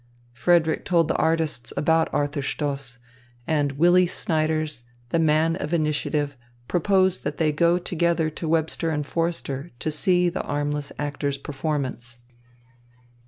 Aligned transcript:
Frederick 0.33 0.83
told 0.83 1.07
the 1.07 1.15
artists 1.17 1.71
about 1.77 2.11
Arthur 2.11 2.41
Stoss; 2.41 2.97
and 3.45 3.73
Willy 3.73 4.07
Snyders, 4.07 4.81
the 5.09 5.19
man 5.19 5.55
of 5.57 5.75
initiative, 5.75 6.35
proposed 6.67 7.23
that 7.23 7.37
they 7.37 7.51
go 7.51 7.77
together 7.77 8.31
to 8.31 8.49
Webster 8.49 8.89
and 8.89 9.05
Forster 9.05 9.69
to 9.77 9.91
see 9.91 10.27
the 10.27 10.41
armless 10.41 10.91
actor's 10.97 11.37
performance. 11.37 12.17